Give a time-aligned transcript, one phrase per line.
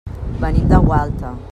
[0.39, 1.35] Venim de Gualta.